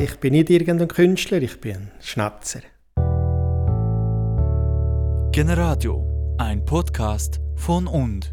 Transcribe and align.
Ich 0.00 0.20
bin 0.20 0.32
nicht 0.34 0.48
irgendein 0.48 0.86
Künstler, 0.86 1.42
ich 1.42 1.60
bin 1.60 1.74
ein 1.74 1.90
Schnatzer. 2.00 2.60
Generadio, 5.32 6.36
ein 6.38 6.64
Podcast 6.64 7.40
von 7.56 7.88
und. 7.88 8.32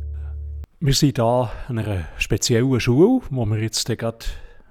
Wir 0.80 0.94
sind 0.94 1.18
hier 1.18 1.50
an 1.68 1.80
einer 1.80 2.06
speziellen 2.20 2.80
Schule, 2.80 3.22
die 3.32 3.36
wir 3.36 3.58
jetzt 3.58 3.88
gerade 3.88 4.26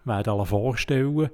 werden 0.04 0.46
vorstellen 0.46 1.30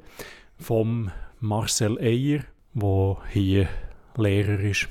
vom 0.56 1.10
Marcel 1.40 1.98
Eyer, 2.00 2.40
der 2.72 3.16
hier 3.28 3.68
Lehrer 4.16 4.60
ist. 4.60 4.88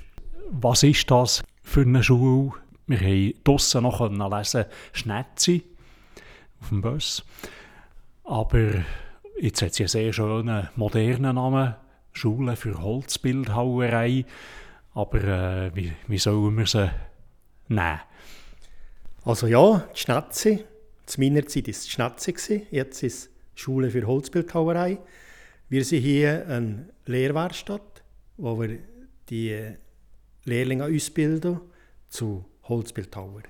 Was 0.52 0.84
ist 0.84 1.10
das 1.10 1.42
für 1.64 1.82
eine 1.82 2.04
Schule? 2.04 2.52
Wir 2.86 3.00
haben 3.00 3.34
draussen 3.44 3.82
noch 3.82 4.08
lesen 4.08 4.66
Schnetzi 4.94 5.64
auf 6.62 6.70
dem 6.70 6.82
Bus. 6.82 7.26
Aber 8.24 8.84
jetzt 9.40 9.62
hat 9.62 9.74
sie 9.74 9.84
einen 9.84 9.90
sehr 9.90 10.14
schönen, 10.14 10.70
modernen 10.76 11.36
Namen. 11.36 11.76
Schule 12.12 12.56
für 12.56 12.82
Holzbildhauerei. 12.82 14.26
Aber 14.94 15.24
äh, 15.24 15.76
wie, 15.76 15.94
wie 16.08 16.18
sollen 16.18 16.58
wir 16.58 16.66
sie 16.66 16.92
nehmen? 17.68 18.00
Also 19.24 19.48
ja, 19.48 19.88
die 19.94 20.00
Schnetzi. 20.00 20.66
Zu 21.06 21.22
meiner 21.22 21.46
Zeit 21.46 21.68
war 21.68 21.72
es 21.72 21.84
die 21.84 21.92
Schnetzi. 21.92 22.68
Jetzt 22.72 23.04
ist 23.04 23.26
es 23.26 23.30
Schule 23.56 23.90
für 23.90 24.06
Holzbildhauerei. 24.06 25.00
Wir 25.70 25.86
sind 25.86 26.02
hier 26.02 26.48
eine 26.48 26.90
Lehrwerkstatt, 27.06 28.04
wo 28.38 28.60
wir 28.60 28.80
die 29.30 29.76
Lehrlinge 30.46 30.86
ausbilden 30.86 31.60
zu 32.08 32.46
Holzbildhauer. 32.64 33.44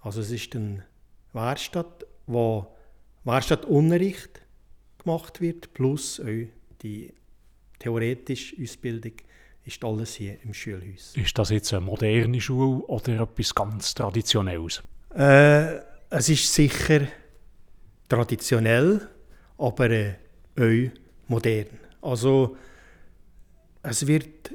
Also 0.00 0.20
es 0.20 0.30
ist 0.30 0.56
eine 0.56 0.84
Werkstatt, 1.32 2.06
wo 2.26 2.74
Werkstattunterricht 3.24 4.40
gemacht 5.06 5.40
wird, 5.40 5.72
plus 5.72 6.20
auch 6.20 6.46
die 6.82 7.14
theoretische 7.78 8.60
Ausbildung 8.60 9.12
ist 9.64 9.84
alles 9.84 10.14
hier 10.14 10.36
im 10.42 10.52
Schulhaus. 10.52 11.14
Ist 11.16 11.38
das 11.38 11.50
jetzt 11.50 11.72
eine 11.72 11.84
moderne 11.84 12.40
Schule 12.40 12.84
oder 12.86 13.20
etwas 13.20 13.54
ganz 13.54 13.94
Traditionelles? 13.94 14.82
Äh, 15.14 15.76
es 16.10 16.28
ist 16.28 16.52
sicher 16.52 17.08
traditionell, 18.08 19.08
aber 19.58 19.90
äh, 19.90 20.14
auch 20.56 20.90
modern. 21.28 21.66
Also 22.02 22.56
es 23.82 24.06
wird 24.06 24.54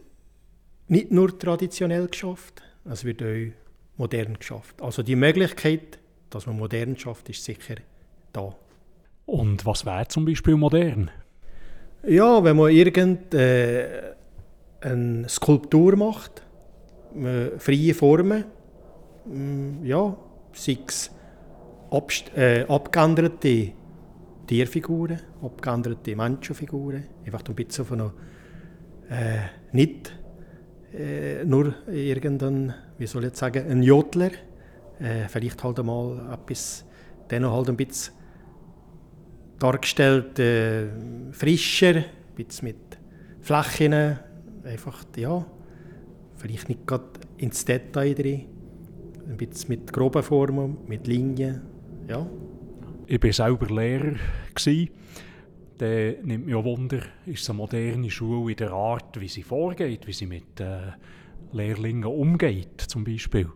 nicht 0.87 1.11
nur 1.11 1.37
traditionell 1.37 2.07
geschafft, 2.07 2.61
es 2.85 3.03
wird 3.03 3.21
auch 3.21 3.51
modern 3.97 4.37
geschafft. 4.37 4.81
Also 4.81 5.03
die 5.03 5.15
Möglichkeit, 5.15 5.99
dass 6.29 6.45
man 6.45 6.57
modern 6.57 6.97
schafft, 6.97 7.29
ist 7.29 7.43
sicher 7.43 7.75
da. 8.31 8.55
Und 9.31 9.65
was 9.65 9.85
wäre 9.85 10.09
zum 10.09 10.25
Beispiel 10.25 10.57
modern? 10.57 11.09
Ja, 12.05 12.43
wenn 12.43 12.57
man 12.57 12.69
irgendeine 12.69 14.13
äh, 14.81 15.27
Skulptur 15.29 15.95
macht, 15.95 16.43
äh, 17.15 17.57
freie 17.57 17.93
Formen, 17.93 18.43
äh, 19.31 19.87
ja, 19.87 20.17
sei 20.51 20.79
es 20.85 21.11
äh, 22.35 22.63
abgeänderte 22.63 23.71
Tierfiguren, 24.47 25.21
abgeänderte 25.41 26.13
Menschenfiguren, 26.13 27.05
einfach 27.25 27.43
ein 27.47 27.55
bisschen 27.55 27.85
von 27.85 28.01
einer, 28.01 28.13
äh, 29.09 29.45
nicht 29.71 30.13
äh, 30.93 31.45
nur 31.45 31.73
irgendein, 31.87 32.73
wie 32.97 33.07
soll 33.07 33.23
ich 33.23 33.37
sagen, 33.37 33.65
ein 33.71 33.81
Jodler, 33.81 34.31
äh, 34.99 35.29
vielleicht 35.29 35.63
halt 35.63 35.79
einmal 35.79 36.19
etwas, 36.33 36.83
dennoch 37.29 37.53
halt 37.53 37.69
ein 37.69 37.77
bisschen 37.77 38.19
dargestellt, 39.61 40.39
äh, 40.39 40.87
frischer, 41.31 41.95
ein 41.95 42.05
bisschen 42.35 42.69
mit 42.69 42.99
Flächen, 43.41 44.19
einfach, 44.63 45.05
ja, 45.15 45.45
vielleicht 46.35 46.69
nicht 46.69 46.87
gerade 46.87 47.05
ins 47.37 47.63
Detail 47.65 48.13
drin, 48.13 48.45
ein 49.27 49.37
bisschen 49.37 49.69
mit 49.69 49.93
groben 49.93 50.23
Formen, 50.23 50.77
mit 50.87 51.07
Linien, 51.07 51.61
ja. 52.07 52.27
Ich 53.07 53.21
war 53.21 53.33
selber 53.33 53.67
Lehrer. 53.73 54.15
Dann 55.77 56.15
nimmt 56.23 56.45
mich 56.45 56.55
auch 56.55 56.63
Wunder, 56.63 56.99
ist 57.25 57.49
eine 57.49 57.57
moderne 57.57 58.09
Schule 58.09 58.51
in 58.51 58.57
der 58.57 58.71
Art, 58.71 59.19
wie 59.19 59.27
sie 59.27 59.43
vorgeht, 59.43 60.05
wie 60.05 60.13
sie 60.13 60.27
mit 60.27 60.59
äh, 60.59 60.91
Lehrlingen 61.51 62.05
umgeht, 62.05 62.81
zum 62.81 63.03
Beispiel? 63.03 63.49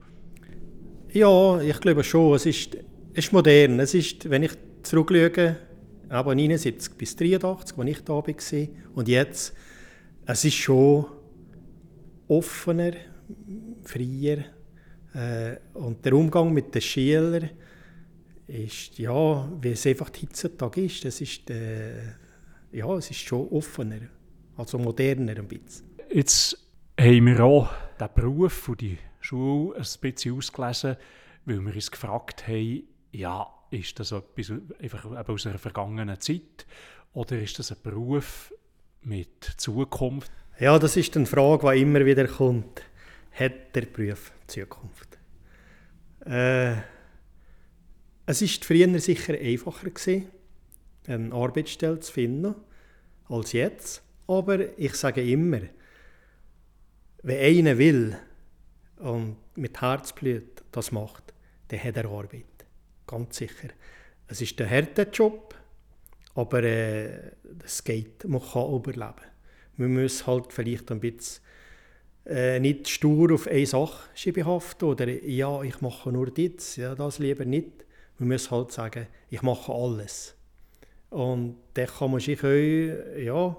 Ja, 1.13 1.61
ich 1.61 1.79
glaube 1.79 2.03
schon. 2.03 2.35
Es 2.35 2.45
ist, 2.45 2.75
es 3.13 3.25
ist 3.25 3.31
modern. 3.31 3.79
Es 3.79 3.93
ist, 3.93 4.29
wenn 4.29 4.43
ich 4.43 4.51
zurückschaue, 4.81 5.55
aber 6.15 6.35
79 6.35 6.93
bis 6.95 7.15
83, 7.15 7.77
als 7.77 7.89
ich 7.89 8.03
da 8.03 8.13
war, 8.13 8.23
und 8.95 9.07
jetzt, 9.07 9.55
es 10.25 10.45
ist 10.45 10.55
schon 10.55 11.05
offener, 12.27 12.93
freier. 13.83 14.45
Äh, 15.13 15.57
und 15.73 16.03
der 16.05 16.13
Umgang 16.13 16.53
mit 16.53 16.73
den 16.73 16.81
Schülern 16.81 17.49
ist, 18.47 18.97
ja, 18.97 19.49
wie 19.61 19.69
es 19.69 19.85
einfach 19.85 20.09
heutzutage 20.21 20.81
ist, 20.85 21.05
das 21.05 21.21
ist, 21.21 21.49
äh, 21.49 22.13
ja, 22.71 22.93
es 22.95 23.09
ist 23.09 23.19
schon 23.19 23.47
offener, 23.49 24.01
also 24.57 24.77
moderner 24.77 25.37
ein 25.37 25.47
bisschen. 25.47 25.85
Jetzt 26.11 26.57
haben 26.99 27.25
wir 27.25 27.43
auch 27.43 27.69
den 27.99 28.09
Beruf 28.13 28.69
und 28.69 28.81
die 28.81 28.97
Schule 29.19 29.77
ein 29.77 29.85
bisschen 30.01 30.37
ausgelesen, 30.37 30.97
weil 31.45 31.59
wir 31.59 31.73
uns 31.73 31.91
gefragt 31.91 32.47
haben, 32.47 32.83
ja, 33.11 33.47
ist 33.71 33.99
das 33.99 34.11
etwas 34.11 34.51
einfach 34.79 35.05
aus 35.05 35.47
einer 35.47 35.57
vergangenen 35.57 36.19
Zeit 36.19 36.65
oder 37.13 37.41
ist 37.41 37.59
das 37.59 37.71
ein 37.71 37.77
Beruf 37.81 38.53
mit 39.01 39.43
Zukunft? 39.57 40.31
Ja, 40.59 40.77
das 40.79 40.97
ist 40.97 41.15
eine 41.15 41.25
Frage, 41.25 41.71
die 41.71 41.81
immer 41.81 42.05
wieder 42.05 42.27
kommt. 42.27 42.81
Hat 43.31 43.75
der 43.75 43.81
Beruf 43.81 44.31
Zukunft? 44.47 45.17
Äh, 46.25 46.75
es 48.25 48.41
war 48.41 48.65
früher 48.65 48.99
sicher 48.99 49.33
einfacher, 49.33 49.89
gewesen, 49.89 50.27
eine 51.07 51.33
Arbeitsstelle 51.33 51.99
zu 51.99 52.11
finden, 52.11 52.55
als 53.29 53.51
jetzt. 53.51 54.01
Aber 54.27 54.77
ich 54.79 54.95
sage 54.95 55.29
immer, 55.29 55.61
wenn 57.21 57.39
einer 57.39 57.77
will 57.77 58.17
und 58.97 59.37
mit 59.55 59.79
Herzblut 59.81 60.63
das 60.71 60.91
macht, 60.91 61.33
dann 61.67 61.83
hat 61.83 61.97
er 61.97 62.05
Arbeit. 62.05 62.54
Ganz 63.07 63.37
sicher. 63.37 63.69
Es 64.27 64.41
ist 64.41 64.59
ein 64.61 64.69
harter 64.69 65.09
Job, 65.09 65.55
aber 66.33 66.63
äh, 66.63 67.31
es 67.63 67.83
geht, 67.83 68.25
man 68.25 68.41
kann 68.41 68.73
überleben. 68.73 69.13
Man 69.77 69.93
muss 69.93 70.25
halt 70.25 70.51
vielleicht 70.51 70.91
ein 70.91 70.99
bisschen 70.99 71.43
äh, 72.25 72.59
nicht 72.59 72.89
stur 72.89 73.33
auf 73.33 73.47
eine 73.47 73.65
Sache 73.65 74.33
behaften 74.33 74.89
oder 74.89 75.07
ja, 75.07 75.61
ich 75.61 75.81
mache 75.81 76.11
nur 76.11 76.31
das, 76.31 76.75
ja, 76.75 76.95
das 76.95 77.19
lieber 77.19 77.45
nicht. 77.45 77.85
Man 78.17 78.29
muss 78.29 78.49
halt 78.49 78.71
sagen, 78.71 79.07
ich 79.29 79.41
mache 79.41 79.71
alles. 79.71 80.35
Und 81.09 81.57
dann 81.75 81.87
kann 81.87 82.11
man 82.11 82.19
sich 82.19 82.43
auch, 82.43 83.17
ja, 83.17 83.55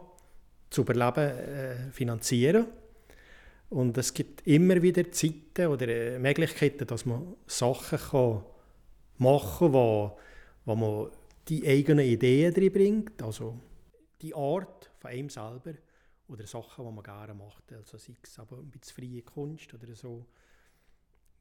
zu 0.70 0.82
überleben 0.82 1.38
äh, 1.38 1.90
finanzieren. 1.92 2.66
Und 3.68 3.96
es 3.98 4.12
gibt 4.14 4.46
immer 4.46 4.80
wieder 4.82 5.10
Zeiten 5.10 5.66
oder 5.68 5.88
äh, 5.88 6.18
Möglichkeiten, 6.18 6.86
dass 6.86 7.06
man 7.06 7.34
Sachen 7.46 7.98
kann 7.98 8.42
machen 9.18 9.72
wo, 9.72 10.18
wo 10.64 10.74
man 10.74 11.10
die 11.48 11.66
eigenen 11.66 12.04
Ideen 12.04 12.52
drin 12.52 12.72
bringt, 12.72 13.22
also 13.22 13.58
die 14.20 14.34
Art 14.34 14.90
von 14.98 15.10
einem 15.10 15.28
selber 15.28 15.74
oder 16.28 16.46
Sachen, 16.46 16.84
die 16.84 16.92
man 16.92 17.04
gerne 17.04 17.34
macht. 17.34 17.72
Also 17.72 17.98
sei 17.98 18.14
es 18.22 18.38
aber 18.38 18.58
ein 18.58 18.70
bisschen 18.70 19.04
freie 19.04 19.22
Kunst 19.22 19.72
oder 19.74 19.94
so. 19.94 20.26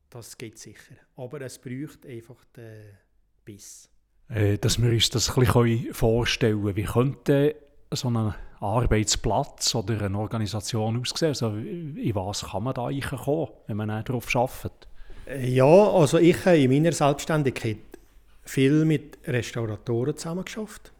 Das 0.09 0.37
geht 0.37 0.59
sicher. 0.59 0.95
Aber 1.15 1.41
es 1.41 1.57
braucht 1.57 2.05
einfach 2.05 2.45
den 2.55 2.97
Biss. 3.43 3.89
Äh, 4.29 4.57
dass 4.57 4.81
wir 4.81 4.89
uns 4.91 5.09
das 5.09 5.35
ein 5.35 5.45
bisschen 5.45 5.93
vorstellen 5.93 6.61
können. 6.61 6.75
Wie 6.75 6.83
könnte 6.83 7.55
so 7.91 8.09
ein 8.09 8.33
Arbeitsplatz 8.59 9.73
oder 9.75 10.01
eine 10.01 10.17
Organisation 10.17 10.99
aussehen? 10.99 11.29
Also, 11.29 11.55
in 11.55 12.15
was 12.15 12.45
kann 12.45 12.63
man 12.63 12.73
da 12.73 12.87
eigentlich 12.87 13.21
kommen, 13.21 13.51
wenn 13.67 13.77
man 13.77 14.03
darauf 14.03 14.33
arbeitet? 14.35 14.87
Ja, 15.27 15.65
also 15.65 16.19
ich 16.19 16.45
habe 16.45 16.57
in 16.57 16.69
meiner 16.69 16.91
Selbstständigkeit 16.91 17.77
viel 18.43 18.85
mit 18.85 19.17
Restauratoren 19.25 20.15
zusammengearbeitet. 20.15 20.91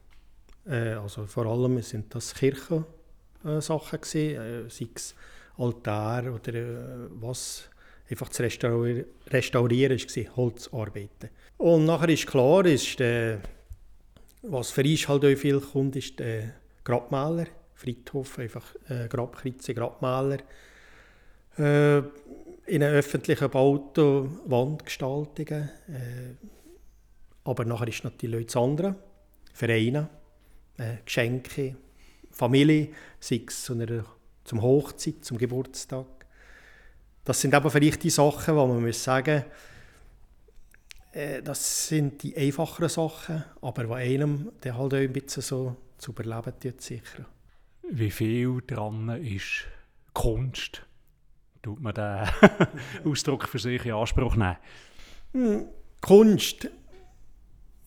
Äh, 0.68 0.94
also 0.94 1.28
vor 1.28 1.46
allem 1.46 1.80
sind 1.84 2.14
das 2.16 2.34
Kirchensachen, 2.34 2.86
äh, 3.46 3.62
sei 4.70 4.88
es 4.96 5.16
Altar 5.58 6.34
oder 6.34 6.54
äh, 6.56 7.08
was 7.22 7.70
einfach 8.10 8.30
zu 8.30 8.42
restaurieren, 8.42 9.06
restaurieren 9.28 10.00
war, 10.00 10.36
Holzarbeiten. 10.36 11.30
Und 11.58 11.86
nachher 11.86 12.10
ist 12.10 12.26
klar, 12.26 12.66
ist, 12.66 13.00
äh, 13.02 13.38
was 14.42 14.72
für 14.72 14.82
uns 14.82 15.08
halt 15.08 15.24
auch 15.24 15.38
viel 15.38 15.60
kommt, 15.60 15.96
ist 15.96 16.20
der 16.20 16.56
Grabmaler, 16.84 17.46
Friedhof, 17.76 18.40
einfach 18.40 18.74
äh, 18.90 19.08
Grabkreuz, 19.08 19.68
Grabmaler. 19.68 20.40
Äh, 21.58 22.02
in 22.68 22.84
einem 22.84 22.96
öffentlichen 22.96 23.50
Bauten 23.50 24.40
Wandgestaltungen. 24.46 25.70
Äh, 25.88 26.36
aber 27.44 27.66
nachher 27.66 27.88
ist 27.88 28.04
natürlich 28.04 28.48
das 28.48 28.56
andere, 28.56 28.96
Vereine, 29.54 30.10
äh, 30.78 30.98
Geschenke, 31.06 31.76
Familie, 32.32 32.90
sei 33.20 33.42
es 33.48 33.64
zu 33.64 33.74
einer, 33.74 34.06
zum 34.44 34.62
Hochzeit, 34.62 35.24
zum 35.24 35.38
Geburtstag. 35.38 36.08
Das 37.24 37.40
sind 37.40 37.54
aber 37.54 37.70
vielleicht 37.70 38.04
die 38.04 38.10
Sachen, 38.10 38.56
wo 38.56 38.68
man 38.68 38.82
muss 38.82 39.04
sagen 39.04 39.46
äh, 41.16 41.42
das 41.42 41.88
sind 41.88 42.22
die 42.24 42.36
einfacheren 42.36 42.90
Sachen, 42.90 43.44
aber 43.62 43.90
was 43.90 44.00
einem 44.00 44.52
der 44.64 44.78
halt 44.78 44.94
auch 44.94 44.98
ein 44.98 45.14
bisschen 45.14 45.42
so 45.42 45.78
zu 45.98 46.12
überleben 46.12 46.54
tut, 46.60 46.82
sicher. 46.82 47.26
Wie 47.90 48.12
viel 48.12 48.62
dran 48.68 49.10
ist 49.24 49.66
Kunst? 50.14 50.86
Tut 51.66 51.82
man 51.82 51.96
den 51.96 52.20
Ausdruck 53.12 53.48
für 53.48 53.58
sich 53.58 53.84
in 53.88 53.94
Anspruch 53.94 54.36
nehmen? 54.36 54.58
Hm, 55.34 55.66
Kunst. 56.00 56.70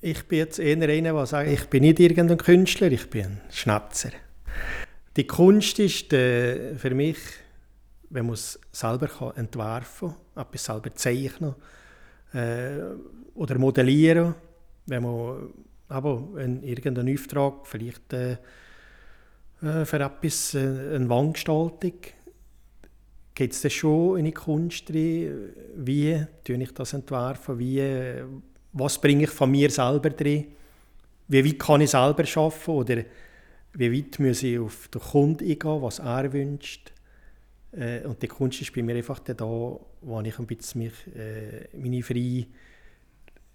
Ich 0.00 0.26
bin 0.26 0.38
jetzt 0.38 0.58
eher 0.58 0.76
einer, 0.76 1.12
der 1.12 1.26
sagt, 1.26 1.48
ich 1.48 1.64
bin 1.66 1.82
nicht 1.82 2.00
irgendein 2.00 2.38
Künstler, 2.38 2.90
ich 2.90 3.08
bin 3.08 3.26
ein 3.26 3.40
Schnätzer. 3.52 4.10
Die 5.16 5.28
Kunst 5.28 5.78
ist 5.78 6.12
äh, 6.12 6.74
für 6.74 6.90
mich, 6.90 7.18
man 8.10 8.30
es 8.30 8.58
selber 8.72 9.32
entwerfen 9.36 10.12
etwas 10.34 10.64
selber 10.64 10.92
zeichnen 10.96 11.54
äh, 12.32 12.80
oder 13.36 13.58
modellieren, 13.58 14.34
wenn 14.86 15.04
man 15.04 15.54
aber 15.88 16.26
in 16.38 16.64
irgendeinen 16.64 17.14
Auftrag, 17.14 17.64
vielleicht 17.64 18.12
äh, 18.12 18.38
äh 19.62 19.84
für 19.84 20.00
etwas, 20.00 20.56
eine 20.56 21.08
Wandgestaltung, 21.08 21.94
geht 23.38 23.52
es 23.52 23.72
schon 23.72 24.18
in 24.18 24.24
die 24.24 24.32
Kunst 24.32 24.90
rein, 24.90 25.50
wie 25.76 26.26
tue 26.42 26.56
ich 26.56 26.72
das 26.72 26.92
entwerfen, 26.92 27.56
wie, 27.56 28.24
was 28.72 29.00
bringe 29.00 29.24
ich 29.24 29.30
von 29.30 29.48
mir 29.48 29.70
selber 29.70 30.10
drin, 30.10 30.46
wie 31.28 31.44
weit 31.44 31.58
kann 31.60 31.80
ich 31.80 31.90
selber 31.90 32.24
arbeiten 32.24 32.70
oder 32.70 33.04
wie 33.74 33.96
weit 33.96 34.18
muss 34.18 34.42
ich 34.42 34.58
auf 34.58 34.88
den 34.88 35.00
Kunden 35.00 35.44
eingehen, 35.44 35.82
was 35.82 36.00
er 36.00 36.32
wünscht. 36.32 36.92
Äh, 37.70 38.00
und 38.06 38.20
die 38.20 38.26
Kunst 38.26 38.60
ist 38.60 38.74
bei 38.74 38.82
mir 38.82 38.96
einfach 38.96 39.20
da, 39.20 39.36
wo 39.44 40.20
ich 40.24 40.38
ein 40.38 40.46
bisschen 40.46 40.82
mich, 40.82 41.06
äh, 41.14 41.68
meine 41.76 42.02
freie, 42.02 42.46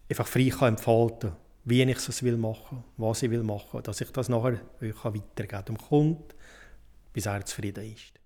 einfach 0.09 0.27
frei 0.27 0.47
kann 0.47 0.75
entfalten 0.75 1.31
kann, 1.31 1.39
wie 1.65 1.81
ich 1.81 2.07
es 2.07 2.23
will 2.23 2.37
machen, 2.37 2.85
was 2.95 3.21
ich 3.21 3.31
will 3.31 3.43
machen, 3.43 3.83
dass 3.83 3.99
ich 3.99 4.11
das 4.11 4.29
nachher 4.29 4.61
weitergeben 4.79 5.47
kann 5.49 5.65
dem 5.65 5.77
Kunden, 5.77 6.23
bis 7.11 7.25
er 7.25 7.45
zufrieden 7.45 7.91
ist. 7.91 8.22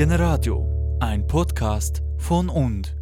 Generadio, 0.00 0.96
ein 0.98 1.26
Podcast 1.26 2.02
von 2.16 2.48
und. 2.48 2.99